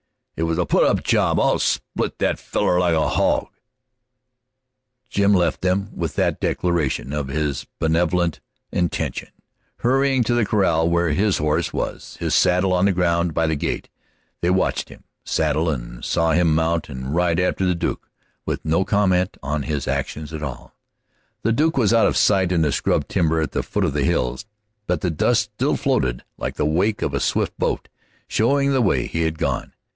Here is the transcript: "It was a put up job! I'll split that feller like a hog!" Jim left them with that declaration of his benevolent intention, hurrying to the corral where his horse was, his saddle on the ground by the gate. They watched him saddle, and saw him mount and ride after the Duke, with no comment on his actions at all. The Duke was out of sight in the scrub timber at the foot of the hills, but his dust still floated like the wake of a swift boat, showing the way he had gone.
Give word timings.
"It 0.35 0.45
was 0.45 0.57
a 0.57 0.65
put 0.65 0.83
up 0.83 1.03
job! 1.03 1.39
I'll 1.39 1.59
split 1.59 2.17
that 2.17 2.39
feller 2.39 2.79
like 2.79 2.95
a 2.95 3.09
hog!" 3.09 3.49
Jim 5.11 5.35
left 5.35 5.61
them 5.61 5.95
with 5.95 6.15
that 6.15 6.39
declaration 6.39 7.13
of 7.13 7.27
his 7.27 7.67
benevolent 7.79 8.39
intention, 8.71 9.29
hurrying 9.77 10.23
to 10.23 10.33
the 10.33 10.43
corral 10.43 10.89
where 10.89 11.09
his 11.11 11.37
horse 11.37 11.71
was, 11.71 12.17
his 12.19 12.33
saddle 12.33 12.73
on 12.73 12.85
the 12.85 12.91
ground 12.91 13.35
by 13.35 13.45
the 13.45 13.55
gate. 13.55 13.89
They 14.41 14.49
watched 14.49 14.89
him 14.89 15.03
saddle, 15.23 15.69
and 15.69 16.03
saw 16.03 16.31
him 16.31 16.55
mount 16.55 16.89
and 16.89 17.13
ride 17.13 17.39
after 17.39 17.63
the 17.63 17.75
Duke, 17.75 18.09
with 18.43 18.65
no 18.65 18.83
comment 18.83 19.37
on 19.43 19.61
his 19.61 19.87
actions 19.87 20.33
at 20.33 20.41
all. 20.41 20.75
The 21.43 21.51
Duke 21.51 21.77
was 21.77 21.93
out 21.93 22.07
of 22.07 22.17
sight 22.17 22.51
in 22.51 22.63
the 22.63 22.71
scrub 22.71 23.07
timber 23.07 23.39
at 23.39 23.51
the 23.51 23.61
foot 23.61 23.85
of 23.85 23.93
the 23.93 24.03
hills, 24.03 24.47
but 24.87 25.03
his 25.03 25.11
dust 25.11 25.51
still 25.53 25.75
floated 25.77 26.23
like 26.39 26.55
the 26.55 26.65
wake 26.65 27.03
of 27.03 27.13
a 27.13 27.19
swift 27.19 27.55
boat, 27.59 27.87
showing 28.27 28.71
the 28.71 28.81
way 28.81 29.05
he 29.05 29.21
had 29.21 29.37
gone. 29.37 29.73